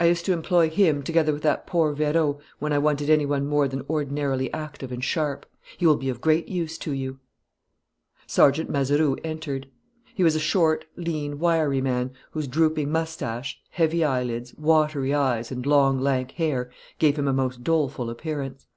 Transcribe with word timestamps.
I 0.00 0.06
used 0.06 0.24
to 0.24 0.32
employ 0.32 0.70
him 0.70 1.02
together 1.02 1.34
with 1.34 1.42
that 1.42 1.66
poor 1.66 1.94
Vérot 1.94 2.40
when 2.60 2.72
I 2.72 2.78
wanted 2.78 3.10
any 3.10 3.26
one 3.26 3.44
more 3.46 3.68
than 3.68 3.84
ordinarily 3.90 4.50
active 4.54 4.90
and 4.90 5.04
sharp. 5.04 5.44
He 5.76 5.86
will 5.86 5.98
be 5.98 6.08
of 6.08 6.22
great 6.22 6.48
use 6.48 6.78
to 6.78 6.92
you." 6.94 7.18
Sergeant 8.26 8.70
Mazeroux 8.70 9.18
entered. 9.22 9.70
He 10.14 10.24
was 10.24 10.34
a 10.34 10.40
short, 10.40 10.86
lean, 10.96 11.38
wiry 11.38 11.82
man, 11.82 12.12
whose 12.30 12.48
drooping 12.48 12.90
moustache, 12.90 13.60
heavy 13.68 14.02
eyelids, 14.02 14.54
watery 14.54 15.12
eyes 15.12 15.52
and 15.52 15.66
long, 15.66 16.00
lank 16.00 16.30
hair 16.30 16.70
gave 16.98 17.18
him 17.18 17.28
a 17.28 17.34
most 17.34 17.62
doleful 17.62 18.08
appearance. 18.08 18.68